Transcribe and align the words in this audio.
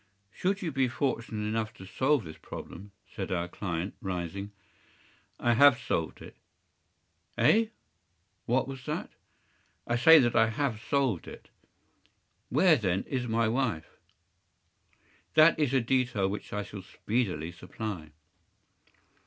”“Should 0.31 0.63
you 0.63 0.71
be 0.71 0.87
fortunate 0.87 1.45
enough 1.45 1.75
to 1.75 1.85
solve 1.85 2.23
this 2.23 2.39
problem,” 2.39 2.91
said 3.07 3.31
our 3.31 3.47
client, 3.47 3.93
rising. 4.01 4.51
“I 5.39 5.53
have 5.53 5.79
solved 5.79 6.23
it.” 6.23 6.37
“Eh? 7.37 7.67
What 8.47 8.67
was 8.67 8.87
that?” 8.87 9.11
“I 9.85 9.97
say 9.97 10.17
that 10.17 10.35
I 10.35 10.47
have 10.47 10.81
solved 10.81 11.27
it.” 11.27 11.49
“Where, 12.49 12.77
then, 12.77 13.03
is 13.03 13.27
my 13.27 13.47
wife?” 13.47 13.99
“That 15.35 15.59
is 15.59 15.71
a 15.71 15.79
detail 15.81 16.27
which 16.27 16.51
I 16.51 16.63
shall 16.63 16.81
speedily 16.81 17.51
supply. 17.51 18.09